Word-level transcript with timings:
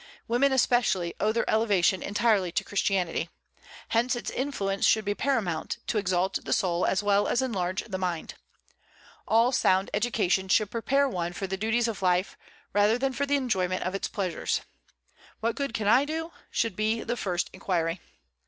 Women, 0.27 0.51
especially, 0.51 1.13
owe 1.19 1.31
their 1.31 1.47
elevation 1.47 2.01
entirely 2.01 2.51
to 2.53 2.63
Christianity. 2.63 3.29
Hence 3.89 4.15
its 4.15 4.31
influence 4.31 4.83
should 4.83 5.05
be 5.05 5.13
paramount, 5.13 5.77
to 5.85 5.99
exalt 5.99 6.39
the 6.43 6.53
soul 6.53 6.87
as 6.87 7.03
well 7.03 7.27
as 7.27 7.43
enlarge 7.43 7.83
the 7.83 7.99
mind. 7.99 8.33
All 9.27 9.51
sound 9.51 9.91
education 9.93 10.49
should 10.49 10.71
prepare 10.71 11.07
one 11.07 11.33
for 11.33 11.45
the 11.45 11.55
duties 11.55 11.87
of 11.87 12.01
life, 12.01 12.35
rather 12.73 12.97
than 12.97 13.13
for 13.13 13.27
the 13.27 13.35
enjoyment 13.35 13.83
of 13.83 13.93
its 13.93 14.07
pleasures. 14.07 14.61
What 15.39 15.53
good 15.55 15.71
can 15.71 15.87
I 15.87 16.05
do? 16.05 16.31
should 16.49 16.75
be 16.75 17.03
the 17.03 17.15
first 17.15 17.51
inquiry. 17.53 18.01